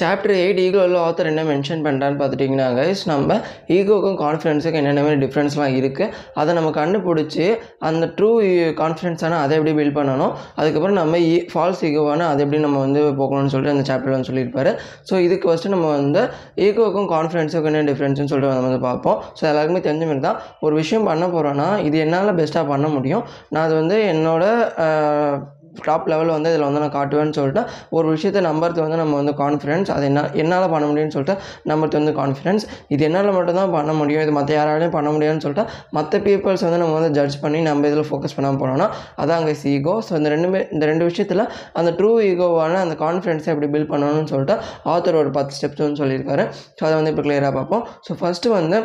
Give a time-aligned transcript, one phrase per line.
[0.00, 3.36] Chapter eight ஈகோவில் author என்ன mention பண்ணுறான்னு பார்த்துட்டிங்கன்னா கைஸ் நம்ம
[3.76, 7.46] ஈகோக்கும் கான்ஃபிடென்ஸுக்கும் என்னென்ன மாதிரி டிஃப்ரென்ஸ்லாம் இருக்குது அதை நம்ம கண்டுபிடிச்சி
[7.88, 8.30] அந்த ட்ரூ
[8.80, 13.52] கான்ஃபிடென்ஸான அதை எப்படி பில்ட் பண்ணணும் அதுக்கப்புறம் நம்ம ஈ ஃபால்ஸ் ஈகோவான அதை எப்படி நம்ம வந்து போக்கணும்னு
[13.54, 14.72] சொல்லிட்டு அந்த சாப்டர் வந்து சொல்லியிருப்பாரு.
[15.10, 16.22] ஸோ இதுக்கு ஃபஸ்ட்டு நம்ம வந்து
[16.66, 19.18] ஈகோக்கும் கான்ஃபிடென்ஸுக்கும் என்ன டிஃப்ரென்ஸ்னு சொல்லிட்டு நம்ம வந்து பார்ப்போம்.
[19.38, 20.38] ஸோ எல்லாருக்குமே தெரிஞ்ச மாதிரி தான்.
[20.66, 23.24] ஒரு விஷயம் பண்ண போகிறோன்னா இது என்னால் பெஸ்ட்டாக பண்ண முடியும்.
[23.54, 24.44] நான் அது வந்து என்னோட
[25.86, 27.62] டாப் லெவலில் வந்து இதில் வந்து நான் காட்டுவேன்னு சொல்லிட்டு
[27.96, 31.36] ஒரு விஷயத்தை நம்புறது வந்து நம்ம வந்து கான்ஃபிடென்ஸ் அது என்ன என்னால் பண்ண முடியும்னு சொல்லிட்டு
[31.72, 35.66] நம்புறது வந்து கான்ஃபிடென்ஸ் இது என்னால் மட்டும்தான் பண்ண முடியும் இது மற்ற யாராலையும் பண்ண முடியும்னு சொல்லிட்டு
[35.98, 38.88] மற்ற பீப்புள்ஸ் வந்து நம்ம வந்து ஜட்ஜ் பண்ணி நம்ம இதில் ஃபோக்கஸ் பண்ணாமல் போனோம்னா
[39.22, 41.44] அதான் அங்கே ஈகோ ஸோ இந்த ரெண்டுமே இந்த ரெண்டு விஷயத்தில்
[41.78, 44.56] அந்த ட்ரூ ஈகோவான அந்த கான்ஃபிடன்ஸை எப்படி பில்ட் பண்ணணும்னு சொல்லிட்டு
[44.94, 46.44] ஆத்தர் ஒரு பத்து ஸ்டெப்ஸ் வந்து சொல்லியிருக்காரு.
[46.78, 47.84] ஸோ அதை வந்து இப்போ கிளியராக பார்ப்போம்.
[48.06, 48.78] ஸோ ஃபஸ்ட்டு வந்து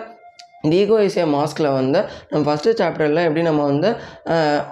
[0.64, 0.98] இந்த ஈகோ
[1.36, 2.00] மாஸ்கில் வந்து
[2.32, 3.90] நம்ம ஃபஸ்ட்டு சாப்டரில் எப்படி நம்ம வந்து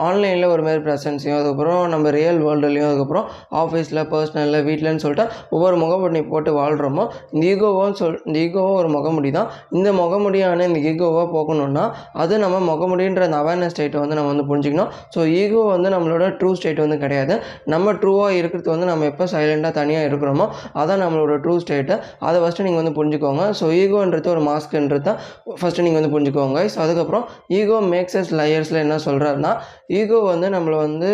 [0.08, 3.26] ஆன்லைனில் ஒரு மாதிரி ப்ரெசன்ஸையும் அதுக்கப்புறம் நம்ம ரியல் வேர்ல்டுலையும் அதுக்கப்புறம்
[3.62, 5.26] ஆஃபீஸில் பர்சனலில் வீட்டிலன்னு சொல்லிட்டு
[5.56, 9.50] ஒவ்வொரு முகமுடி போட்டு வாழ்கிறோமோ இந்த ஈகோவும் சொல் இந்த ஈகோவும் ஒரு முகமுடி தான்.
[9.78, 11.86] இந்த முகமுடியான இந்த ஈகோவாக போகணுன்னா
[12.24, 14.92] அது நம்ம முகமுடின்ற அந்த அவேர்னஸ் ஸ்டேட்டை வந்து நம்ம வந்து புரிஞ்சிக்கணும்.
[15.16, 17.36] ஸோ ஈகோ வந்து நம்மளோட ட்ரூ ஸ்டேட் வந்து கிடையாது.
[17.74, 20.48] நம்ம ட்ரூவாக இருக்கிறது வந்து நம்ம எப்போ சைலண்ட்டாக தனியாக இருக்கிறோமோ
[20.82, 21.98] அதான் நம்மளோட ட்ரூ ஸ்டேட்டு
[22.28, 23.44] அதை ஃபஸ்ட்டு நீங்கள் வந்து புரிஞ்சுக்கோங்க.
[23.62, 25.20] ஸோ ஈகோன்றது ஒரு மாஸ்க்ன்றது தான்
[25.60, 26.60] ஃபஸ்ட்டு நீங்கள் வந்து புரிஞ்சுக்கோங்க.
[26.74, 27.26] ஸோ அதுக்கப்புறம்
[27.58, 29.52] ஈகோ மேக்ஸ் எஸ் லயர்ஸில் என்ன சொல்கிறாருன்னா
[30.00, 31.10] ஈகோ வந்து நம்மளை வந்து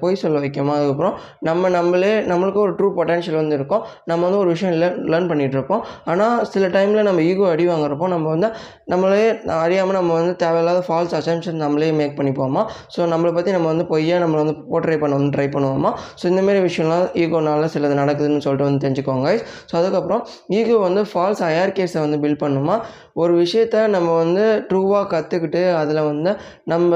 [0.00, 0.72] பொய் சொல்ல வைக்கமா?
[0.78, 1.14] அதுக்கப்புறம்
[1.48, 3.82] நம்ம நம்மளே நம்மளுக்கு ஒரு ட்ரூ பொட்டன்ஷியல் வந்து இருக்கும்.
[4.10, 5.82] நம்ம வந்து ஒரு விஷயம் லேர்ன் லேர்ன் பண்ணிகிட்டு இருப்போம்
[6.12, 8.50] ஆனால் சில டைமில் நம்ம ஈகோ அடி வாங்குறப்போ நம்ம வந்து
[8.92, 9.24] நம்மளே
[9.64, 12.64] அறியாமல் நம்ம வந்து தேவையில்லாத ஃபால்ஸ் அசம்ஷன் நம்மளே மேக் பண்ணிப்போமா?
[12.96, 16.62] ஸோ நம்மளை பற்றி நம்ம வந்து பொய்யாக நம்மளை வந்து போர்ட்ரை பண்ண வந்து ட்ரை பண்ணுவோமா ஸோ இந்தமாரி
[16.68, 19.28] விஷயம்லாம் ஈகோனால சிலது நடக்குதுன்னு சொல்லிட்டு வந்து தெரிஞ்சுக்கோங்க
[19.70, 20.22] ஸோ அதுக்கப்புறம்
[20.58, 22.76] ஈகோ வந்து ஃபால்ஸ் அயர்கேஸை வந்து பில்ட் பண்ணுமா?
[23.22, 26.30] ஒரு விஷயத்த நம்ம வந்து ட்ரூவாக கற்றுக்கிட்டு அதில் வந்து
[26.72, 26.92] நம்ம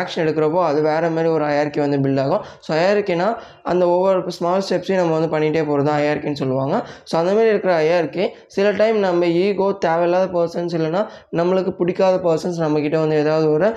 [0.00, 2.42] ஆக்ஷன் எடுக்கிறப்போ அது வேறு மாதிரி ஒரு அயர்க்கி வந்து பில்ட் ஆகும்.
[2.66, 3.28] ஸோ அயர்க்கினா
[3.72, 6.74] அந்த ஒவ்வொரு ஸ்மால் ஸ்டெப்ஸையும் நம்ம வந்து பண்ணிகிட்டே போகிறது தான் அயர்க்கின்னு சொல்லுவாங்க.
[7.10, 8.24] ஸோ அந்தமாரி இருக்கிற அயர்க்கி
[8.56, 11.02] சில டைம் நம்ம ஈகோ தேவையில்லாத பர்சன்ஸ் இல்லைனா
[11.40, 13.68] நம்மளுக்கு பிடிக்காத பர்சன்ஸ் நம்மக்கிட்ட வந்து ஏதாவது ஒரு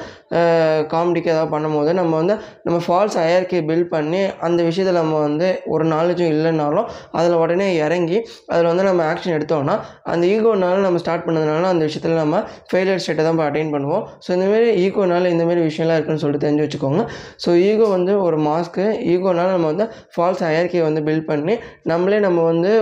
[0.93, 5.85] காமெடிக்கு ஏதாவது பண்ணும்போது நம்ம வந்து நம்ம ஃபால்ஸ் அயர்க்கி பில்ட் பண்ணி அந்த விஷயத்தில் நம்ம வந்து ஒரு
[5.93, 6.87] நாலேஜும் இல்லைனாலும்
[7.19, 8.17] அதில் உடனே இறங்கி
[8.51, 9.75] அதில் வந்து நம்ம ஆக்ஷன் எடுத்தோம்னா
[10.13, 14.03] அந்த ஈகோனால நம்ம ஸ்டார்ட் பண்ணதுனால அந்த விஷயத்தில் நம்ம ஃபெயிலியர் ஸ்டேட்டை தான் அட்டைன் பண்ணுவோம்.
[14.25, 17.03] ஸோ இந்தமாரி ஈகோனால இந்தமாரி விஷயம்லாம் இருக்குன்னு சொல்லிட்டு தெரிஞ்சு வச்சுக்கோங்க.
[17.45, 21.55] ஸோ ஈகோ வந்து ஒரு மாஸ்க்கு ஈகோனால நம்ம வந்து ஃபால்ஸ் அயற்கையை வந்து பில்ட் பண்ணி
[21.93, 22.73] நம்மளே நம்ம வந்து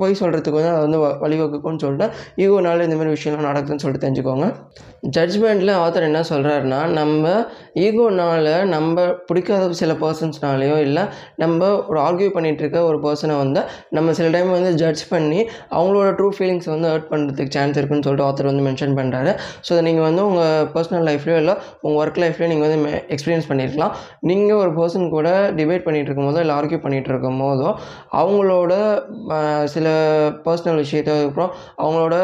[0.00, 2.06] பொய் சொல்கிறதுக்கு வந்து அது வந்து வ- வழிவகுக்கும்னு சொல்லிட்டு
[2.42, 4.46] ஈகோனால இந்தமாதிரி விஷயம்லாம் நடக்குதுன்னு சொல்லிட்டு தெரிஞ்சுக்கோங்க.
[5.14, 7.22] ஜட்ஜ்மெண்ட்டில் ஆத்தர் என்ன சொல்கிறாருன்னா நம்ம
[7.80, 8.96] ஈகோனால் நம்ம
[9.26, 11.04] பிடிக்காத சில பர்சன்ஸ்னாலேயோ இல்லை
[11.42, 13.62] நம்ம ஒரு ஆர்கியூ பண்ணிகிட்டு இருக்க ஒரு பர்சனை வந்து
[13.92, 15.40] நம்ம சில டைம் வந்து ஜட்ஜ் பண்ணி
[15.72, 19.84] அவங்களோட ட்ரூ ஃபீலிங்ஸ் வந்து ஹர்ட் பண்ணுறதுக்கு சான்ஸ் இருக்குன்னு சொல்லிட்டு ஆத்தர் வந்து மென்ஷன் பண்ணுறாரு ஸோ அதை
[19.88, 22.78] நீங்கள் வந்து உங்கள் பர்சனல் லைஃப்லையோ இல்லை உங்கள் ஒர்க் லைஃப்லையோ நீங்கள் வந்து
[23.10, 23.94] எக்ஸ்பீரியன்ஸ் பண்ணியிருக்கலாம்
[24.26, 27.70] நீங்கள் ஒரு பர்சன் கூட டிபேட் பண்ணிகிட்டு இருக்கும்போதோ இல்லை ஆர்கியூ பண்ணிகிட்டு இருக்கும் போதோ
[28.20, 28.72] அவங்களோட
[29.68, 29.96] சில சில
[30.44, 31.50] பர்சனல் விஷயத்தை அதுக்கப்புறம்
[31.82, 32.14] அவங்களோட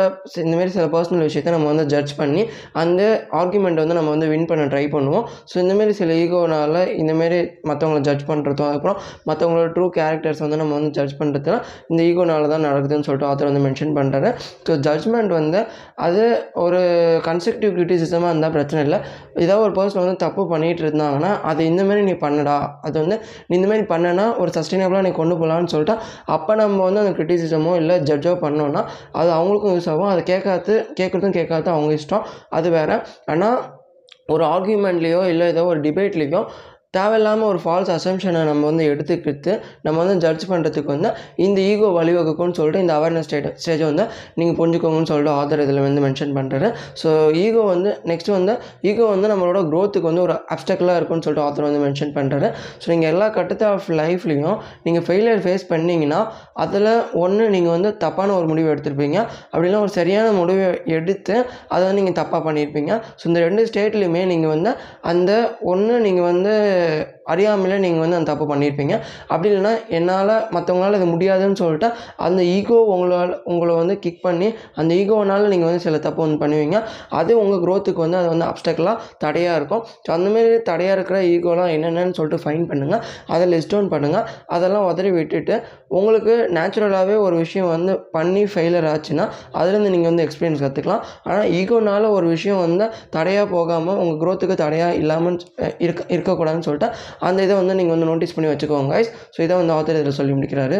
[0.45, 2.43] இந்தமாரி சில பர்சனல் விஷயத்தை நம்ம வந்து ஜட்ஜ் பண்ணி
[2.83, 3.03] அந்த
[3.41, 5.25] ஆர்குமெண்ட் வந்து நம்ம வந்து வின் பண்ண ட்ரை பண்ணுவோம்.
[5.50, 10.91] ஸோ இந்தமாரி சில ஈகோனால் இந்தமாரி மற்றவங்கள ஜட்ஜ் பண்ணுறதும் அதுக்கப்புறம் மற்றவங்களோட ட்ரூ கேரக்டர்ஸ் வந்து நம்ம வந்து
[10.99, 14.31] ஜட்ஜ் பண்ணுறதுலாம் இந்த ஈகோனால தான் நடக்குதுன்னு சொல்லிட்டு ஆத்தர் வந்து மென்ஷன் பண்ணுறாரு
[14.69, 15.61] ஸோ ஜட்ஜ்மெண்ட் வந்து
[16.06, 16.25] அது
[16.65, 16.81] ஒரு
[17.28, 19.01] கன்ஸ்ட்ரக்டிவ் கிரிட்டிசிசமாக இருந்தால் பிரச்சனை இல்லை.
[19.45, 22.56] ஏதாவது ஒரு பர்சன் வந்து தப்பு பண்ணிகிட்டு இருந்தாங்கன்னா அது இந்தமாரி நீ பண்ணுடா
[22.87, 23.19] அது வந்து
[23.49, 25.95] நீ இந்தமாரி பண்ணனா ஒரு சஸ்டைனபிளாக நீ கொண்டு போகலான்னு சொல்லிட்டு
[26.34, 30.09] அப்போ நம்ம வந்து அந்த கிரிட்டிசிசம் இல்லை ஜட்ஜோ பண்ணோன்னா அது அவங்களுக்கும் யூஸ் ஆகும்.
[30.09, 31.71] அதை கேட்காது கேட்குறதும் கேட்காது.
[31.71, 32.27] அவங்க இஷ்டம்.
[32.49, 33.01] அது வேறு.
[33.27, 33.81] ஆனால்
[34.27, 36.49] ஒரு ஆர்கியூமெண்ட்லேயோ இல்லை ஏதோ ஒரு டிபேட்லேயோ
[36.94, 39.53] தேவையில்லாமல் ஒரு ஃபால்ஸ் அசம்ஷனை நம்ம வந்து எடுத்துக்கிட்டு
[39.84, 41.10] நம்ம வந்து ஜட்ஜ் பண்ணுறதுக்கு வந்து
[41.44, 44.04] இந்த ஈகோ வழிவகுக்கும்னு சொல்லிட்டு இந்த அவேர்னஸ் ஸ்டேட் ஸ்டேஜை வந்து
[44.38, 46.69] நீங்கள் புரிஞ்சுக்கோங்கன்னு சொல்லிட்டு ஆதர் இதில் வந்து மென்ஷன் பண்ணுறாரு
[47.03, 47.08] ஸோ
[47.44, 48.54] ஈகோ வந்து நெக்ஸ்ட் வந்து
[48.91, 52.50] ஈகோ வந்து நம்மளோட க்ரோத்துக்கு வந்து ஒரு அப்டக்கலாக இருக்கும்னு சொல்லிட்டு ஆத்தர் வந்து மென்ஷன் பண்ணுறாரு
[52.82, 56.20] ஸோ நீங்கள் எல்லா கட்டத்தை ஆஃப் லைஃப்லையும் நீங்கள் ஃபெயிலியர் ஃபேஸ் பண்ணிங்கன்னா
[56.64, 56.91] அதில்
[57.22, 59.19] ஒன்று நீங்கள் வந்து தப்பான ஒரு முடிவு எடுத்திருப்பீங்க.
[59.53, 61.34] அப்படின்னா ஒரு சரியான முடிவை எடுத்து
[61.72, 62.92] அதை வந்து நீங்கள் தப்பாக பண்ணியிருப்பீங்க.
[63.19, 64.70] ஸோ இந்த ரெண்டு ஸ்டேட்லேயுமே நீங்கள் வந்து
[65.12, 65.32] அந்த
[65.72, 68.94] ஒன்று நீங்கள் வந்து the அறியாமலே நீங்கள் வந்து அந்த தப்பு பண்ணியிருப்பீங்க
[69.31, 71.88] அப்படி இல்லைன்னா என்னால் மற்றவங்களால இது முடியாதுன்னு சொல்லிட்டு
[72.26, 74.48] அந்த ஈகோ உங்களால் உங்களை வந்து கிக் பண்ணி
[74.78, 76.78] அந்த ஈகோனால் நீங்கள் வந்து சில தப்பு வந்து பண்ணுவீங்க.
[77.21, 79.83] அது உங்கள் க்ரோத்துக்கு வந்து அது வந்து அப்டக்கலாக தடையாக இருக்கும்.
[80.04, 83.03] ஸோ அந்தமாரி தடையாக இருக்கிற ஈகோலாம் என்னென்னு சொல்லிட்டு ஃபைன் பண்ணுங்கள்
[83.34, 84.27] அதை லிஸ்ட் டவுன் பண்ணுங்கள்
[84.57, 85.54] அதெல்லாம் உதறி விட்டுட்டு
[85.98, 89.24] உங்களுக்கு நேச்சுரலாகவே ஒரு விஷயம் வந்து பண்ணி ஃபெயிலர் ஆச்சுன்னா
[89.59, 92.84] அதுலேருந்து நீங்கள் வந்து எக்ஸ்பீரியன்ஸ் கற்றுக்கலாம் ஆனால் ஈகோனால் ஒரு விஷயம் வந்து
[93.16, 95.39] தடையாக போகாமல் உங்கள் க்ரோத்துக்கு தடையாக இல்லாமல்
[95.86, 96.91] இருக்க இருக்கக்கூடாதுன்னு சொல்லிட்டு
[97.28, 98.95] அந்த இதை வந்து நீங்கள் வந்து நோட்டீஸ் பண்ணி வச்சுக்கோங்க
[99.34, 100.78] ஸோ இதை வந்து ஆத்தர் இதில் சொல்லி முடிக்கிறாரு.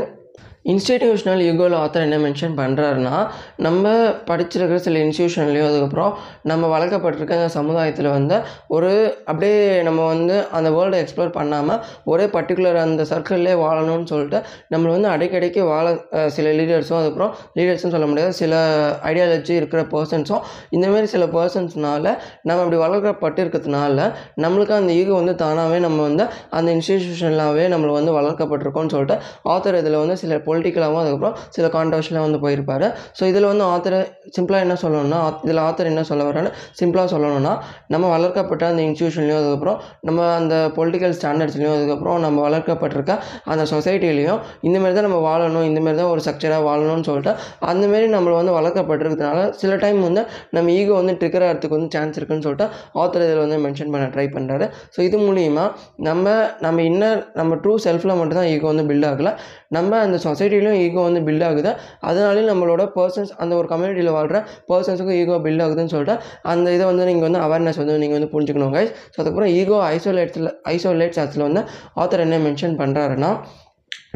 [0.65, 3.15] இன்ஸ்டிடியூஷனல் யுகோவில் ஆத்தர் என்ன மென்ஷன் பண்ணுறாருன்னா
[3.59, 3.87] நம்ம
[4.27, 6.13] படிச்சிருக்கிற சில இன்ஸ்டியூஷன்லேயும் அதுக்கப்புறம்
[6.43, 8.37] நம்ம வளர்க்கப்பட்டிருக்க அந்த சமுதாயத்தில் வந்து
[8.69, 8.91] ஒரு
[9.27, 14.39] அப்படியே நம்ம வந்து அந்த வேர்ல்டை எக்ஸ்ப்ளோர் பண்ணாமல் ஒரே பர்டிகுலர் அந்த சர்க்கிள்லேயே வாழணும்னு சொல்லிட்டு
[14.75, 15.87] நம்மளை வந்து அடிக்கடிக்கு வாழ
[16.29, 18.55] சில லீடர்ஸும் அதுக்கப்புறம் லீடர்ஸும் சொல்ல முடியாது சில
[19.05, 22.07] ஐடியாலஜி இருக்கிற பர்சன்ஸும் இந்தமாரி சில பர்சன்ஸ்னால
[22.43, 23.99] நம்ம அப்படி வளர்க்கப்பட்டிருக்கிறதுனால
[24.43, 29.19] நம்மளுக்கு அந்த ஈகோ வந்து தானாகவே நம்ம வந்து அந்த இன்ஸ்டிடியூஷன்லாகவே நம்மளை வந்து வளர்க்கப்பட்டிருக்கோம்னு சொல்லிட்டு
[29.51, 32.87] ஆத்தர் இதில் வந்து சில பொலிட்டிக்கலாகவும் அதுக்கப்புறம் சில கான்ட்ரவர்ஷியலாக வந்து போயிருப்பாரு.
[33.19, 33.99] ஸோ இதில் வந்து ஆத்தர்
[34.37, 36.51] சிம்பிளாக என்ன சொல்லணும்னா இதில் ஆத்தர் என்ன சொல்ல வரேன்னு
[36.81, 37.53] சிம்பிளாக சொல்லணும்னா
[37.95, 39.79] நம்ம வளர்க்கப்பட்ட அந்த இன்ஸ்டியூஷன்லையும் அதுக்கப்புறம்
[40.09, 43.13] நம்ம அந்த பொலிட்டிக்கல் ஸ்டாண்டர்ட்ஸ்லையும் அதுக்கப்புறம் நம்ம வளர்க்கப்பட்டிருக்க
[43.53, 47.33] அந்த சொசைட்டிலையும் இந்தமாரி தான் நம்ம வாழணும் இந்தமாரி தான் ஒரு ஸ்ட்ரக்சராக வாழணும்னு சொல்லிட்டு
[47.71, 50.25] அந்தமாரி நம்மளை வந்து வளர்க்கப்பட்டிருக்கிறதுனால சில டைம் வந்து
[50.57, 52.69] நம்ம ஈகோ வந்து ட்ரிகர் ஆகிறதுக்கு வந்து சான்ஸ் இருக்குன்னு சொல்லிட்டு
[53.03, 55.65] ஆத்தர் இதில் வந்து மென்ஷன் பண்ண ட்ரை பண்ணுறாரு ஸோ இது மூலிமா
[56.09, 56.27] நம்ம
[56.67, 59.33] நம்ம இன்னர் நம்ம ட்ரூ செல்ஃபில் மட்டும்தான் ஈகோ வந்து பில்ட் ஆகலை.
[59.77, 61.71] நம்ம அந்த சொசைட்டிலையும் ஈகோ வந்து பில்ட் ஆகுது.
[62.09, 64.39] அதனாலேயும் நம்மளோட பர்சன்ஸ் அந்த ஒரு கம்யூனிட்டியில் வாழ்கிற
[64.71, 66.17] பர்சன்ஸுக்கும் ஈகோ பில்ட் ஆகுதுன்னு சொல்லிட்டு
[66.53, 70.53] அந்த இதை வந்து நீங்கள் வந்து அவேர்னஸ் வந்து நீங்கள் வந்து புரிஞ்சுக்கணும் கைஸ் ஸோ அதுக்கப்புறம் ஈகோ ஐசோலேட்ஸில்
[70.77, 71.65] ஐசோலேட்ஸ் அதில் வந்து
[72.03, 73.33] ஆத்தர் என்ன மென்ஷன் பண்ணுறாருன்னா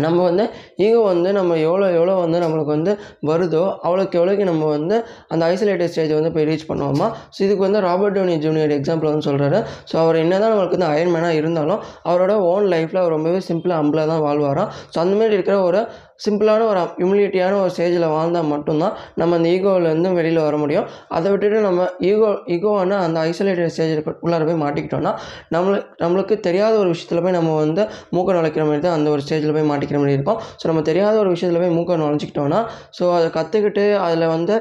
[0.04, 0.44] நம்ம வந்து
[0.84, 2.92] ஈகோ வந்து நம்ம எவ்வளோ எவ்வளோ வந்து நம்மளுக்கு வந்து
[3.28, 4.96] வருதோ அவ்வளோக்கு எவ்வளோக்கு நம்ம வந்து
[5.32, 7.06] அந்த ஐசோலேட்டட் ஸ்டேஜை வந்து போய் ரீச் பண்ணுவோமா?
[7.34, 10.90] ஸோ இதுக்கு வந்து ராபர்ட் டோனி ஜூனியர் எக்ஸாம்பிள் வந்து சொல்கிறாரு ஸோ அவர் என்ன தான் நம்மளுக்கு வந்து
[10.92, 11.80] அயன்மேனாக இருந்தாலும்
[12.10, 14.70] அவரோட ஓன் லைஃப்பில் அவர் ரொம்பவே சிம்பிளாக அம்பிளாக தான் வாழ்வாராம்.
[14.92, 15.80] ஸோ அந்தமாரி இருக்கிற ஒரு
[16.24, 20.86] சிம்பிளான ஒரு ஹியூமிலிட்டியான ஒரு ஸ்டேஜில் வாழ்ந்தால் மட்டும்தான் நம்ம அந்த ஈகோவிலேருந்து வெளியில் வர முடியும்.
[21.16, 25.12] அதை விட்டுட்டு நம்ம ஈகோ ஈகோவான அந்த ஐசோலேட்டட் ஸ்டேஜில் உள்ளார போய் மாட்டிக்கிட்டோம்னா
[25.54, 27.82] நம்மளுக்கு நம்மளுக்கு தெரியாத ஒரு விஷயத்தில் போய் நம்ம வந்து
[28.16, 30.40] மூக்க நுழைக்கிற மாதிரி தான் அந்த ஒரு ஸ்டேஜில் போய் மாட்டிக்கிற மாதிரி இருக்கும்.
[30.60, 32.60] ஸோ நம்ம தெரியாத ஒரு விஷயத்தில் போய் மூக்க நுழைஞ்சிக்கிட்டோம்னா
[32.98, 34.54] ஸோ அதை கற்றுக்கிட்டு அதில் வந்து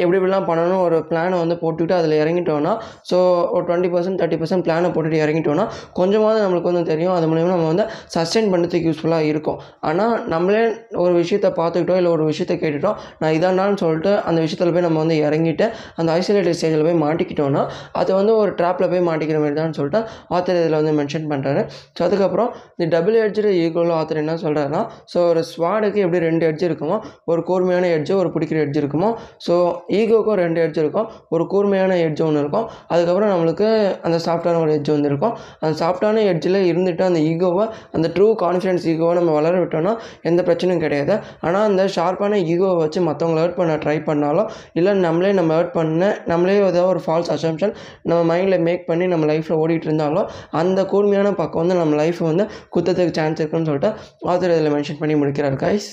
[0.00, 2.72] எப்படி எப்படிலாம் பண்ணணும் ஒரு பிளானை வந்து போட்டுக்கிட்டு அதில் இறங்கிட்டோம்னா
[3.10, 3.16] ஸோ
[3.54, 5.66] ஒரு டுவெண்ட்டி பர்சன்ட் தேர்ட்டி பர்சன்ட் பிளானை போட்டுட்டு இறங்கிட்டோம்னா
[5.98, 7.14] கொஞ்சமாவது நம்மளுக்கு வந்து தெரியும்.
[7.16, 7.84] அது மூலிமா நம்ம வந்து
[8.14, 9.58] சஸ்டெயின் பண்ணுறதுக்கு யூஸ்ஃபுல்லாக இருக்கும்.
[9.88, 10.62] ஆனால் நம்மளே
[11.04, 15.16] ஒரு விஷயத்த பார்த்துக்கிட்டோம் இல்லை ஒரு விஷயத்த கேட்டுட்டோம் நான் இதானான்னு சொல்லிட்டு அந்த விஷயத்தில் போய் நம்ம வந்து
[15.26, 15.66] இறங்கிட்டு
[15.96, 17.62] அந்த ஐசோலேட்டட் ஸ்டேஜில் போய் மாட்டிக்கிட்டோன்னா
[18.00, 20.00] அது வந்து ஒரு ட்ராப்பில் போய் மாட்டிக்கிற மாதிரி தான் சொல்லிட்டு
[20.36, 21.62] ஆத்தர் இதில் வந்து மென்ஷன் பண்ணுறாரு
[21.96, 24.82] ஸோ அதுக்கப்புறம் இந்த டபுள் எட்ஜு ஈக்குவலாக ஆத்தர் என்ன சொல்கிறாருன்னா
[25.12, 29.10] ஸோ ஒரு ஸ்வாடுக்கு எப்படி ரெண்டு எட்ஜ் இருக்குமோ ஒரு கூர்மையான எட்ஜு ஒரு பிடிக்கிற எட்ஜ் இருக்குமோ
[29.46, 29.54] ஸோ
[29.98, 32.66] ஈகோக்கும் ரெண்டு எட்ஜ் இருக்கும் ஒரு கூர்மையான எட்ஜ் ஒன்று இருக்கும்.
[32.92, 33.68] அதுக்கப்புறம் நம்மளுக்கு
[34.06, 35.34] அந்த சாஃப்டான ஒரு எட்ஜ் வந்து இருக்கும்.
[35.62, 37.66] அந்த சாஃப்டான எட்ஜில் இருந்துட்டு அந்த ஈகோவை
[37.96, 39.94] அந்த ட்ரூ கான்ஃபிடன்ஸ் ஈகோவை நம்ம வளர விட்டோம்னா
[40.30, 41.16] எந்த பிரச்சனையும் கிடையாது.
[41.46, 44.48] ஆனால் அந்த ஷார்ப்பான ஈகோவை வச்சு மற்றவங்கள ஹர்ட் பண்ண ட்ரை பண்ணாலும்
[44.80, 47.74] இல்லை நம்மளே நம்ம ஹர்ட் பண்ண நம்மளே ஏதாவது ஒரு ஃபால்ஸ் அசம்ஷன்
[48.10, 50.28] நம்ம மைண்டில் மேக் பண்ணி நம்ம லைஃப்பில் ஓடிட்டு இருந்தாலும்
[50.62, 53.90] அந்த கூர்மையான பக்கம் வந்து நம்ம லைஃப் வந்து குத்தத்துக்கு சான்ஸ் இருக்குன்னு சொல்லிட்டு
[54.32, 55.88] ஆத்தர் இதில் மென்ஷன் பண்ணி முடிக்கிறார் கைஸ்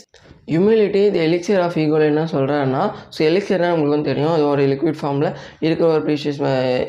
[0.51, 2.83] ஹியூமிலிட்டி இது எலிக்சர் ஆஃப் ஈகோவில் என்ன சொல்கிறாருன்னா
[3.15, 4.33] ஸோ எலிக்சர்னா உங்களுக்கு வந்து தெரியும்.
[4.35, 5.29] அது ஒரு லிக்விட் ஃபார்மில்
[5.65, 6.39] இருக்கிற ஒரு ப்ரீஷியஸ்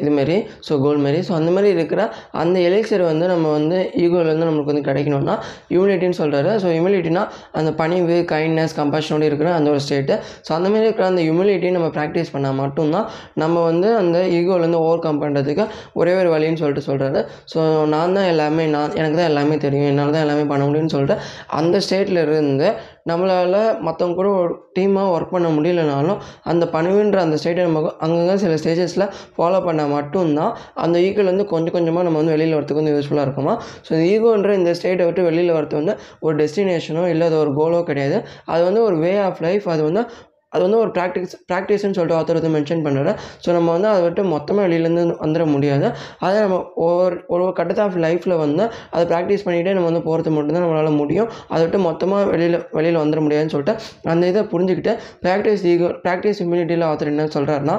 [0.02, 0.36] இதுமாரி
[0.68, 2.00] ஸோ கோல்ட் மாரி ஸோ அந்த மாதிரி இருக்கிற
[2.42, 5.36] அந்த எலிக்சர் வந்து நம்ம வந்து ஈகோலேருந்து நம்மளுக்கு வந்து கிடைக்கணும்னா
[5.72, 7.24] ஹியூமிலிட்டின்னு சொல்கிறாரு ஸோ ஹியூமிலிட்டினா
[7.60, 10.14] அந்த பணிவு கைண்ட்னஸ் கம்பேஷனோடு இருக்கிற அந்த ஒரு ஸ்டேட்டு
[10.46, 13.06] ஸோ அந்த மாதிரி இருக்கிற அந்த ஹியூமிலிட்டி நம்ம ப்ராக்டிஸ் பண்ணால் மட்டும்தான்
[13.42, 15.66] நம்ம வந்து அந்த ஈகோலேருந்து ஓவர் கம் பண்ணுறதுக்கு
[16.00, 17.22] ஒரே ஒரு வழின்னு சொல்லிட்டு சொல்கிறாரு
[17.52, 17.60] ஸோ
[17.94, 19.88] நான் தான் எல்லாமே நான் எனக்கு தான் எல்லாமே தெரியும்.
[19.90, 21.16] என்னால் தான் எல்லாமே பண்ண முடியும்னு சொல்லிட்டு
[21.60, 22.68] அந்த ஸ்டேட்டில் இருந்து
[23.10, 26.18] நம்மளால் மற்றவங்க கூட ஒரு டீமாக ஒர்க் பண்ண முடியலனாலும்
[26.50, 30.52] அந்த பணிவுன்ற அந்த ஸ்டேட்டை நம்ம அங்கங்கே சில ஸ்டேஜஸில் ஃபாலோ பண்ணால் மட்டும்தான்
[30.84, 33.54] அந்த ஈகோலேருந்து கொஞ்சம் கொஞ்சமாக நம்ம வந்து வெளியில் வரத்துக்கு வந்து யூஸ்ஃபுல்லாக இருக்குமா?
[33.86, 35.94] ஸோ இந்த ஈகோன்ற இந்த ஸ்டேட்டை விட்டு வெளியில் வரது வந்து
[36.26, 38.18] ஒரு டெஸ்டினேஷனோ இல்லை அது ஒரு கோலோ கிடையாது.
[38.54, 40.04] அது வந்து ஒரு வே ஆஃப் லைஃப் அது வந்து
[40.52, 43.12] அது வந்து ஒரு ப்ராக்டிஸ் ப்ராக்டிஸ்னு சொல்லிட்டு ஆத்தர் வந்து மென்ஷன் பண்ணுறாரு
[43.44, 45.86] ஸோ நம்ம வந்து அதை விட்டு மொத்தமாக வெளியிலேருந்து வந்துட முடியாது.
[46.26, 48.64] அதை நம்ம ஒவ்வொரு ஒரு கட்டத்தை ஆஃப் லைஃப்பில் வந்து
[48.94, 51.30] அதை ப்ராக்டிஸ் பண்ணிகிட்டே நம்ம வந்து போகிறது மட்டும்தான் நம்மளால் முடியும்.
[51.52, 53.76] அதை விட்டு மொத்தமாக வெளியில் வெளியில் வந்துட முடியாதுன்னு சொல்லிட்டு
[54.14, 54.94] அந்த இதை புரிஞ்சுக்கிட்டு
[55.26, 57.76] ப்ராக்டிஸ் ஈகோ ப்ராக்டிஸ் இம்யூனிட்டியில் ஆத்தர் என்ன சொல்கிறாருன்னா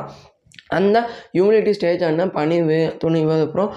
[0.71, 0.97] அந்த
[1.33, 3.69] ஹியூமிலிட்டி ஸ்டேஜ் ஆன பணிவு துணிவு அப்புறம்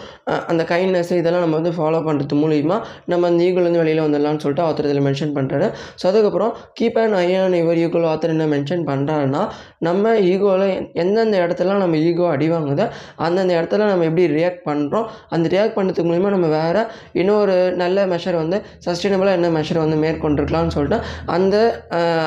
[0.46, 4.84] அந்த கைண்ட்னஸ் இதெல்லாம் நம்ம வந்து ஃபாலோ பண்ணுறது மூலிமா நம்ம அந்த ஈகோலேருந்து வெளியில் வந்துடலாம்னு சொல்லிட்டு ஆத்தர்
[4.84, 5.68] இதில் மென்ஷன் பண்ணுறாரு
[6.02, 7.26] ஸோ அதுக்கப்புறம் கீப் அண்ட் ஐ
[7.58, 9.42] இவர் ஈகோல் ஆத்தர் என்ன மென்ஷன் பண்ணுறாருன்னா
[9.78, 12.86] நம்ம ஈகோவில் எந்தெந்த இடத்துல நம்ம ஈகோ அடி வாங்குதோ
[13.18, 16.82] அந்தந்த இடத்துல நம்ம எப்படி ரியாக்ட் பண்ணுறோம் அந்த ரியாக்ட் பண்ணுறதுக்கு மூலிமா நம்ம வேறு
[17.12, 21.56] இன்னொரு நல்ல மெஷர் வந்து சஸ்டைனபிளாக என்ன மெஷர் வந்து மேற்கொண்டிருக்கலாம்னு சொல்லிட்டு அந்த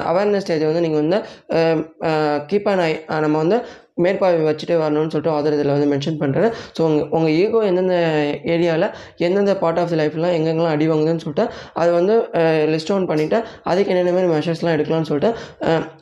[0.07, 1.19] அவேர்னஸ் ஸ்டேஜை வந்து நீங்கள் வந்து
[2.47, 3.59] கீப் அண்ட் ஐ நம்ம வந்து
[3.97, 7.97] மேற்பார்வை வச்சுட்டு வரணும்னு சொல்லிட்டு ஆதர் இதில் வந்து மென்ஷன் பண்ணுறாரு ஸோ உங்கள் உங்கள் ஈகோ எந்தெந்த
[8.47, 8.87] ஏரியாவில்
[9.19, 12.15] எந்தெந்த பார்ட் ஆஃப் தி லைஃப்லாம் எங்கெங்கெல்லாம் அடி வாங்குதுன்னு சொல்லிட்டு அதை வந்து
[12.73, 15.31] லிஸ்ட் டவுன் பண்ணிவிட்டு அதுக்கு என்னென்ன மாதிரி மெஷர்ஸ்லாம் எடுக்கலாம்னு சொல்லிட்டு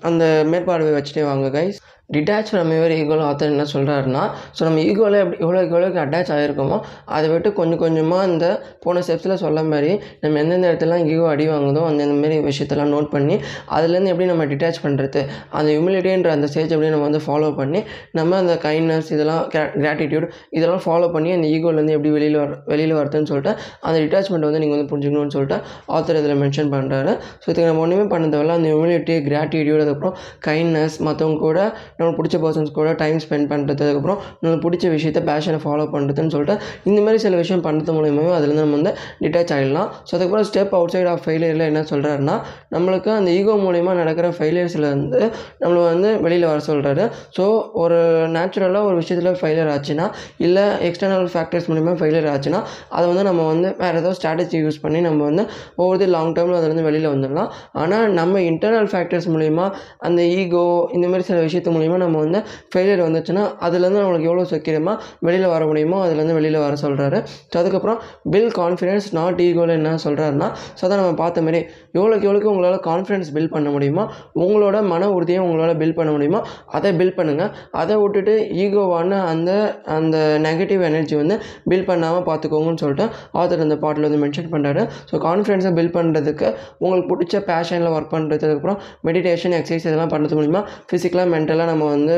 [0.03, 4.23] அந்த மேற்பார்வை வச்சுட்டே வாங்க கைஸ் டிட்டாச் ஃப்ரம் யுவர் ஈகோவில் ஆத்தர் என்ன சொல்கிறாருன்னா
[4.55, 6.77] ஸோ நம்ம ஈகோவில் எப்படி எவ்வளோக்கு எவ்வளோக்கு அட்டாச் ஆகிருக்கோமோ
[7.15, 8.47] அதை விட்டு கொஞ்சம் கொஞ்சமாக இந்த
[8.83, 13.35] போன ஸ்டெப்ஸில் சொல்ல மாதிரி நம்ம எந்தெந்த இடத்துலாம் ஈகோ அடி வாங்குதோ அந்த மாதிரி விஷயத்தெல்லாம் நோட் பண்ணி
[13.75, 17.81] அதுலேருந்து எப்படி நம்ம டிட்டாச் பண்ணுறது அந்த ஹியூமிலிட்டின்ற அந்த ஸ்டேஜ் எப்படி நம்ம வந்து ஃபாலோ பண்ணி
[18.11, 19.41] நம்ம அந்த கைண்ட்னஸ் இதெல்லாம்
[19.79, 24.61] கிராட்டிடியூட் இதெல்லாம் ஃபாலோ பண்ணி அந்த ஈகோலேருந்து எப்படி வெளியில் வர வெளியில் வரதுன்னு சொல்லிட்டு அந்த டிட்டாச்மெண்ட் வந்து
[24.63, 25.59] நீங்கள் வந்து புரிஞ்சுக்கணும்னு சொல்லிட்டு
[25.95, 28.55] ஆத்தர் இதில் மென்ஷன் பண்ணுறாரு ஸோ இதுக்கு நம்ம ஒன்றுமே பண்ண தேவையில்ல.
[28.59, 30.15] அந்த ஹியூமிலிட்டி கிராட்டிடியூட் அதுக்கப்புறம்
[30.47, 31.59] கைண்ட்னஸ் மற்றவங்க கூட
[31.99, 37.01] நம்மளுக்கு பிடிச்ச பர்சன்ஸ் கூட டைம் ஸ்பெண்ட் பண்ணுறதுக்கப்புறம் நம்மளுக்கு பிடிச்ச விஷயத்த பேஷனை ஃபாலோ பண்ணுறதுன்னு சொல்லிட்டு இந்த
[37.01, 41.05] மாதிரி சில விஷயம் பண்ணுறது மூலியமாகவும் அதுலேருந்து நம்ம வந்து டிட்டாச் ஆகிடலாம் ஸோ அதுக்கப்புறம் ஸ்டெப் அவுட் சைட்
[41.05, 46.59] ஆஃப் ஃபெயிலியரில் என்ன சொல்கிறாருன்னா நம்மளுக்கு அந்த ஈகோ மூலிமா நடக்கிற ஃபெயிலியர்ஸில் வந்து நம்மளை வந்து வெளியில் வர
[46.67, 53.07] சொல்கிறாரு ஸோ ஒரு நேச்சுரலாக ஒரு விஷயத்தில் ஃபெயிலியர் ஆச்சுன்னா இல்லை எக்ஸ்டர்னல் ஃபேக்டர்ஸ் மூலிமா ஃபெயிலியர் ஆச்சுன்னா அதை
[53.07, 55.43] வந்து நம்ம வந்து வேறு ஏதோ ஸ்ட்ராட்டஜி யூஸ் பண்ணி நம்ம வந்து
[55.75, 57.49] ஒவ்வொரு லாங் டேர்மில் அதுலேருந்து வெளியில் வந்துடலாம்.
[57.71, 62.39] ஆனால் நம்ம இன்டர்னல் ஃபேக்டர்ஸ் மூலிமா அந்த ஈகோ இந்த மாதிரி சில விஷயத்து மூலிமா நம்ம வந்து
[62.71, 67.99] ஃபெயிலியர் வந்துச்சுன்னா அதுலேருந்து நம்மளுக்கு எவ்வளோ சீக்கிரமாக வெளியில் வர முடியுமோ அதுலேருந்து வெளியில் வர சொல்கிறாரு ஸோ அதுக்கப்புறம்
[68.31, 71.61] பில் கான்ஃபிடென்ஸ் நாட் ஈகோவில் என்ன சொல்கிறாருன்னா ஸோ அதை நம்ம பார்த்த மாதிரி
[71.93, 74.05] எவ்வளோக்கு எவ்வளோக்கு உங்களால் கான்ஃபிடென்ஸ் பில்ட் பண்ண முடியுமோ
[74.41, 79.51] உங்களோட மன உறுதியை உங்களால் பில்ட் பண்ண முடியுமோ அதை பில்ட் பண்ணுங்கள் அதை விட்டுட்டு ஈகோவான அந்த
[79.95, 81.37] அந்த நெகட்டிவ் எனர்ஜி வந்து
[81.69, 86.47] பில்ட் பண்ணாமல் பார்த்துக்கோங்கன்னு சொல்லிட்டு ஆத்தர் அந்த பாட்டில் வந்து மென்ஷன் பண்ணுறாரு ஸோ கான்ஃபிடென்ஸை பில்ட் பண்ணுறதுக்கு
[86.79, 92.13] உங்களுக்கு பிடிச்ச பேஷனில் ஒர்க் பண்ணுறதுக்கப்புறம் மெடிடேஷன் எக்ஸசைஸ் இதெல்லாம் பண்ணுறது மூலிமா ஃபிசிக்கலாக மென்டலாக நம்ம வந்து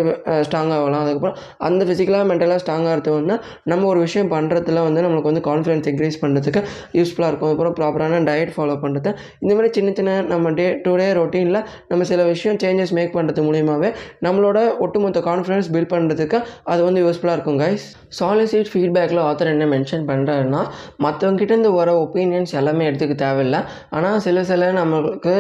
[0.48, 1.02] ஸ்ட்ராங் ஆகலாம்.
[1.04, 1.38] அதுக்கப்புறம்
[1.70, 3.36] அந்த ஃபிசிக்கலாக மென்டலாக ஸ்ட்ராங்காக இருந்தோம்னா வந்து
[3.72, 6.62] நம்ம ஒரு விஷயம் பண்ணுறதுல வந்து நம்மளுக்கு வந்து கான்ஃபிடன்ஸ் இன்க்ரீஸ் பண்ணுறதுக்கு
[6.98, 7.52] யூஸ்ஃபுல்லாக இருக்கும்.
[7.54, 9.10] அப்புறம் ப்ராப்பரான டயட் ஃபாலோ பண்ணுறது
[9.44, 11.60] இந்த மாதிரி சின்ன சின்ன நம்ம டே டு டே ரொட்டீனில்
[11.90, 13.90] நம்ம சில விஷயம் சேஞ்சஸ் மேக் பண்ணுறது மூலியமாகவே
[14.26, 16.40] நம்மளோட ஒட்டுமொத்த கான்ஃபிடன்ஸ் பில்ட் பண்ணுறதுக்கு
[16.74, 17.86] அது வந்து யூஸ்ஃபுல்லாக இருக்கும் கைஸ்
[18.20, 20.62] சாலிசிட் ஃபீட்பேக்கில் ஆத்தர் என்ன மென்ஷன் பண்ணுறாருன்னா
[21.06, 23.62] மற்றவங்கிட்டேருந்து வர ஒப்பீனியன்ஸ் எல்லாமே எடுத்துக்க தேவையில்லை.
[23.98, 25.36] ஆனால் சில சில நம்மளுக்கு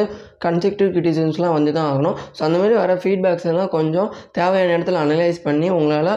[0.45, 2.17] கன்ஸ்ட்ரக்டிவ் கிரிட்டிசிசம்ஸ்லாம் வந்து தான் ஆகணும்.
[2.37, 6.11] ஸோ அந்த மாதிரி வர ஃபீட்பேக்ஸ் எல்லாம் கொஞ்சம் தேவையான இடத்துல அனலைஸ் பண்ணி உங்களால்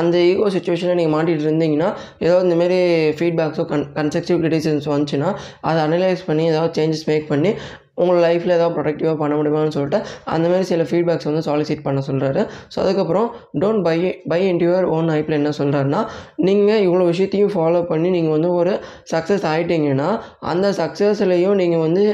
[0.00, 1.88] அந்த ஈகோ சுச்சுவேஷனில் நீங்கள் மாட்டிகிட்டு இருந்தீங்கன்னா
[2.18, 2.78] ஏதோ இந்தமாரி
[3.18, 5.28] ஃபீட்பேக்ஸோ கன் கன்ஸ்ட்ரக்டிவ் கிரிட்டிசிசம்ஸ் வந்துச்சுன்னா
[5.60, 7.50] அதை அனலைஸ் பண்ணி ஏதாவது சேஞ்சஸ் மேக் பண்ணி
[7.96, 12.76] உங்கள் லைஃப்பில் ஏதாவது ப்ரொடக்டிவாக பண்ண முடியுமான்னு சொல்லிட்டு அந்தமாரி சில ஃபீட்பேக்ஸ் வந்து சாலிசிட் பண்ண சொல்கிறாரு ஸோ
[12.80, 13.28] அதுக்கப்புறம்
[13.60, 13.96] don't buy
[14.28, 16.00] buy into your own ஐப்பில் என்ன சொல்கிறாருன்னா
[16.38, 18.72] நீங்கள் இவ்வளோ விஷயத்தையும் ஃபாலோ பண்ணி நீங்கள் வந்து ஒரு
[19.12, 20.08] சக்ஸஸ் ஆகிட்டீங்கன்னா
[20.44, 22.04] அந்த சக்ஸஸ்லேயும் நீங்கள் வந்து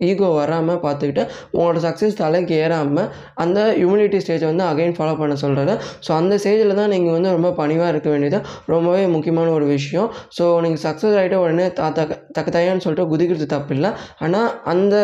[0.00, 1.22] ஈகோ வராமல் பார்த்துக்கிட்டு
[1.54, 3.08] உங்களோட சக்ஸஸ் தலைக்கு ஏறாமல்
[3.42, 5.74] அந்த ஹியூமிலிட்டி ஸ்டேஜை வந்து அகைன் ஃபாலோ பண்ண சொல்கிறாரு
[6.06, 8.38] ஸோ அந்த ஸ்டேஜில் தான் நீங்கள் வந்து ரொம்ப பணிவாக இருக்க வேண்டியது.
[8.74, 10.08] ரொம்பவே முக்கியமான ஒரு விஷயம்.
[10.36, 13.90] ஸோ நீங்கள் சக்ஸஸ் ஆகிட்ட உடனே தக்க தக்க தயான்னு சொல்லிட்டு குதிக்கிறது தப்பு இல்லை
[14.24, 14.94] ஆனால் அந்த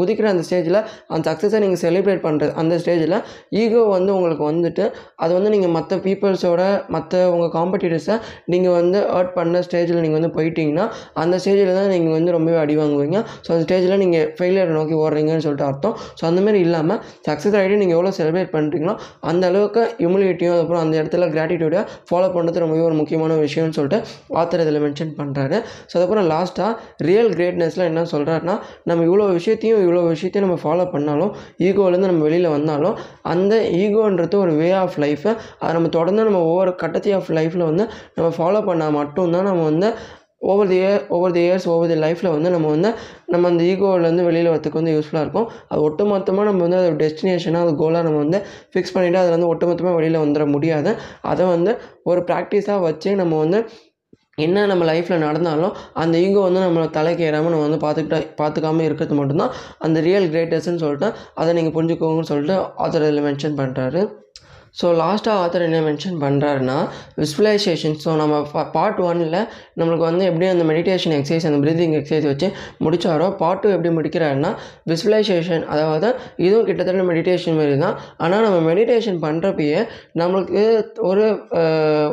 [0.00, 0.80] குதிக்கிற அந்த ஸ்டேஜில்
[1.12, 3.16] அந்த சக்ஸஸை நீங்கள் செலிப்ரேட் பண்ணுறது அந்த ஸ்டேஜில்
[3.62, 4.84] ஈகோ வந்து உங்களுக்கு வந்துட்டு
[5.24, 6.62] அது வந்து நீங்கள் மற்ற பீப்புள்ஸோட
[6.96, 8.16] மற்ற உங்கள் காம்படிட்டர்ஸை
[8.54, 10.86] நீங்கள் வந்து ஏர்ட் பண்ண ஸ்டேஜில் நீங்கள் வந்து போயிட்டீங்கன்னா
[11.24, 13.18] அந்த ஸ்டேஜில் தான் நீங்கள் வந்து ரொம்பவே அடி வாங்குவீங்க.
[13.44, 15.96] ஸோ அந்த ஸ்டேஜில் நீங்கள் ஃபெயிலியரை நோக்கி ஓடுறீங்கன்னு சொல்லிட்டு அர்த்தம்.
[16.18, 18.94] ஸோ அந்தமாரி இல்லாமல் சக்ஸஸ் ஆகிட்டு நீங்கள் எவ்வளோ செலிப்ரேட் பண்ணுறீங்களோ
[19.30, 23.98] அந்த அளவுக்கு ஹியூமிலிட்டியும் அதுக்கப்புறம் அந்த இடத்துல கிராட்டிடியூடாக ஃபாலோ பண்ணுறது ரொம்பவே ஒரு முக்கியமான விஷயம்னு சொல்லிட்டு
[24.40, 26.70] ஆத்தர் இதில் மென்ஷன் பண்ணுறாரு ஸோ அதுக்கப்புறம் லாஸ்ட்டாக
[27.08, 32.48] ரியல் கிரேட்னஸில் என்ன சொல்கிறாருன்னா நம்ம இவ்வளோ விஷயத்தையும் இவ்வளோ விஷயத்தையும் நம்ம ஃபாலோ பண்ணாலும் ஈகோலேருந்து நம்ம வெளியில்
[32.48, 32.96] வந்தாலும்
[33.32, 37.84] அந்த ஈகோன்றது ஒரு வே ஆஃப் லைஃபை அதை நம்ம தொடர்ந்து நம்ம ஒவ்வொரு கட்டத்தை ஆஃப் லைஃப்பில் வந்து
[38.16, 39.90] நம்ம ஃபாலோ பண்ணால் மட்டும்தான் நம்ம வந்து
[40.42, 42.90] over the year over the years over the லைஃப்பில் வந்து நம்ம வந்து
[43.32, 45.48] நம்ம அந்த ஈகோவிலேருந்து வெளியில் வரத்துக்கு வந்து யூஸ்ஃபுல்லாக இருக்கும்.
[45.70, 48.38] அது ஒட்டுமொத்தமாக நம்ம வந்து அது டெஸ்டினேஷனாக அது கோலாக நம்ம வந்து
[48.72, 50.92] ஃபிக்ஸ் பண்ணிவிட்டு அதில் வந்து ஒட்டுமொத்தமாக வெளியில் வந்துட முடியாது.
[51.32, 51.74] அதை வந்து
[52.12, 53.60] ஒரு ப்ராக்டிஸாக வச்சு நம்ம வந்து
[54.44, 59.18] என்ன நம்ம லைஃப்பில் நடந்தாலும் அந்த ஈகோ வந்து நம்மளை தலைக்கு ஏறாமல் நம்ம வந்து பார்த்துக்கிட்டா பார்த்துக்காம இருக்கிறது
[59.18, 59.52] மட்டும்தான்.
[59.86, 61.08] அந்த ரியல் கிரேட்டஸ்ன்னு சொல்லிட்டு
[61.40, 64.02] அதை நீங்கள் புரிஞ்சுக்கோங்கன்னு சொல்லிட்டு ஆத்தர் இதில் மென்ஷன் பண்ணுறாரு
[64.76, 66.76] ஸோ லாஸ்ட்டாக ஆத்தர் என்ன மென்ஷன் பண்ணுறாருன்னா
[67.20, 68.34] விஸ்வலைசேஷன் ஸோ நம்ம
[68.72, 69.38] பார்ட் ஒனில்
[69.78, 72.48] நம்மளுக்கு வந்து எப்படி அந்த மெடிடேஷன் எக்ஸசைஸ் அந்த ப்ரீதிங் எக்ஸசைஸ் வச்சு
[72.84, 74.50] முடித்தாரோ பார்ட் டூ எப்படி முடிக்கிறாருன்னா
[74.90, 79.80] விஸ்வலைசேஷன் அதாவது இதுவும் கிட்டத்தட்ட மெடிடேஷன் மாதிரி தான் ஆனால் நம்ம மெடிடேஷன் பண்ணுறப்பயே
[80.18, 80.62] நம்மளுக்கு
[81.10, 81.24] ஒரு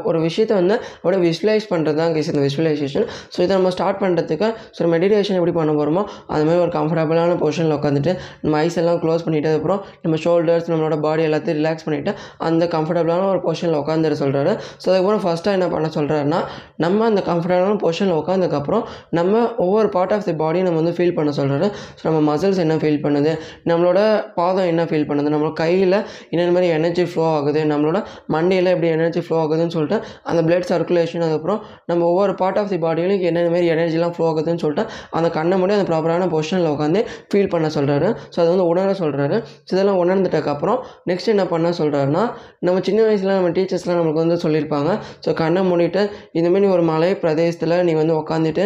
[0.06, 4.48] ஒரு விஷயத்தை வந்து அப்படியே விஸ்வலைஸ் பண்ணுறது தான் கேஸ் இந்த விஸ்வலைசேஷன் ஸோ இதை நம்ம ஸ்டார்ட் பண்ணுறதுக்கு
[4.78, 9.50] ஸோ மெடிடேஷன் எப்படி பண்ண போகிறோமோ அதுமாதிரி ஒரு கம்ஃபர்டபுளான பொசிஷனில் உட்காந்துட்டு நம்ம ஐஸ் எல்லாம் க்ளோஸ் பண்ணிவிட்டு
[9.50, 12.14] அதுக்கப்புறம் நம்ம ஷோல்டர்ஸ் நம்மளோட பாடி எல்லாத்தையும் ரிலாக்ஸ் பண்ணிவிட்டு
[12.48, 16.40] அந்த கம்ஃபர்டபுளான ஒரு பொசிஷனில் உட்காந்துட சொல்கிறாரு ஸோ அதுக்கப்புறம் ஃபஸ்ட்டாக என்ன பண்ண சொல்கிறாருன்னா
[16.78, 21.32] நம்ம அந்த கம்ஃபர்டபுளான பொசிஷனில் உட்காந்துக்கப்புறம் நம்ம ஒவ்வொரு பார்ட் ஆஃப் தி பாடியும் நம்ம வந்து ஃபீல் பண்ண
[21.38, 23.34] சொல்கிறாரு ஸோ நம்ம மசில்ஸ் என்ன ஃபீல் பண்ணுது
[23.66, 24.00] நம்மளோட
[24.36, 25.98] பாதம் என்ன ஃபீல் பண்ணுது நம்மளோட கையில்
[26.32, 27.98] என்னென்ன மாதிரி எனர்ஜி ஃப்ளோ ஆகுது நம்மளோட
[28.34, 32.80] மண்டையில் எப்படி எனர்ஜி ஃப்ளோ ஆகுதுன்னு சொல்லிட்டு அந்த பிளட் சர்க்குலேஷன் அதுக்கப்புறம் நம்ம ஒவ்வொரு பார்ட் ஆஃப் தி
[32.84, 37.50] பாடியிலும் என்னென்ன மாதிரி எனர்ஜிலாம் ஃப்ளோ ஆகுதுன்னு சொல்லிட்டு அந்த கண்ணை மூடி அந்த ப்ராப்பரான பொசிஷனில் உட்காந்து ஃபீல்
[37.50, 42.24] பண்ண சொல்கிறாரு ஸோ அதை வந்து உணர சொல்கிறாரு ஸோ இதெல்லாம் உணர்ந்துட்டக்கப்புறம் நெக்ஸ்ட் என்ன பண்ண சொல்கிறாருன்னா
[42.68, 44.92] நம்ம சின்ன வயசில் நம்ம டீச்சர்ஸ்லாம் நம்மளுக்கு வந்து சொல்லியிருப்பாங்க.
[45.26, 46.04] ஸோ கண்ணை மூடிட்டு
[46.40, 48.66] இந்தமாரி ஒரு மலை பிரதேசத்தில் நீ வந்து உக்காந்துட்டு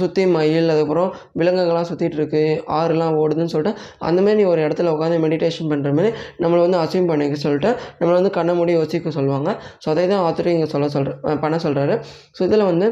[0.00, 2.42] சுற்றி மயில் அதுக்கப்புறம் விலங்குகள்லாம் சுற்றிட்டு இருக்கு
[2.78, 7.38] ஆறுலாம் ஓடுதுன்னு சொல்லிட்டு அந்தமாரி நீ ஒரு இடத்துல உட்காந்து மெடிடேஷன் பண்ணுற மாதிரி நம்மளை வந்து அசீவ் பண்ணிக்க
[7.46, 9.50] சொல்லிட்டு நம்மளை வந்து கண்ணை மூடி யோசிக்க சொல்லுவாங்க.
[9.82, 11.96] ஸோ அதை தான் ஆத்தர் இங்கே சொல்ல சொல்கிற பண்ண சொல்கிறாரு
[12.38, 12.88] ஸோ இதில் வந்து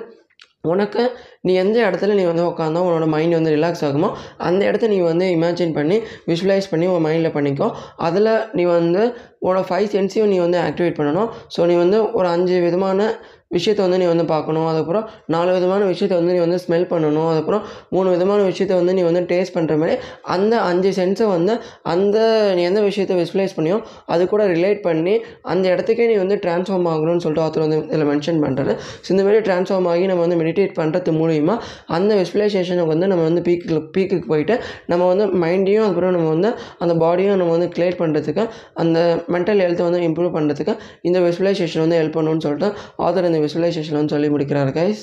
[0.64, 1.02] உனக்கு
[1.40, 5.26] நீ எந்த இடத்துல நீ வந்து உட்காந்தோ உன்னோட மைண்ட் வந்து ரிலாக்ஸ் ஆகுமோ அந்த இடத்த நீ வந்து
[5.37, 5.97] இமேஜின் பண்ணி
[6.28, 7.69] விஷுவலைஸ் பண்ணி உன் மைண்டில் பண்ணிக்கோ.
[7.97, 9.02] அதில் நீ வந்து
[9.47, 11.31] உன்னோட ஃபைவ் சென்ஸையும் நீ வந்து ஆக்டிவேட் பண்ணணும்.
[11.57, 13.09] ஸோ நீ வந்து ஒரு அஞ்சு விதமான
[13.53, 14.67] விஷயத்த வந்து நீ வந்து பார்க்கணும்.
[14.69, 17.27] அதுக்கப்புறம் நாலு விதமான விஷயத்த வந்து நீ வந்து ஸ்மெல் பண்ணணும்.
[17.31, 19.95] அதுக்கப்புறம் மூணு விதமான விஷயத்த வந்து நீ வந்து டேஸ்ட் பண்ணுற மாதிரி
[20.35, 21.55] அந்த அஞ்சு சென்ஸை வந்து
[21.93, 22.17] அந்த
[22.57, 23.79] நீ எந்த விஷயத்தை விசுவலைஸ் பண்ணியோ
[24.15, 25.15] அது கூட ரிலேட் பண்ணி
[25.53, 29.43] அந்த இடத்துக்கே நீ வந்து ட்ரான்ஸ்ஃபார்ம் ஆகணும்னு சொல்லிட்டு ஆத்தர் வந்து இதில் மென்ஷன் பண்ணுறாரு ஸோ இந்த மாதிரி
[29.49, 31.57] ட்ரான்ஸ்ஃபார்ம் ஆகி நம்ம வந்து மெடிடேட் பண்ணுறது மூலிமா
[31.97, 34.57] அந்த விசுவலைசேஷனுக்கு வந்து நம்ம வந்து பீக்கு பீக்குக்கு போயிட்டு
[34.87, 38.45] நம்ம வந்து மைண்டையும் அதுக்கப்புறம் நம்ம வந்து அந்த பாடியும் நம்ம வந்து கிளியர் பண்ணுறதுக்கு
[38.83, 38.99] அந்த
[39.35, 42.71] மென்டல் ஹெல்த்தை வந்து இம்ப்ரூவ் பண்ணுறதுக்கு இந்த விசுவலைசேஷன் வந்து ஹெல்ப் பண்ணணும்னு சொல்லிட்டு
[43.05, 45.01] ஆத்தர் இந்த விசுவலைசேஷன் வந்து சொல்லி முடிக்கிறார் கைஸ்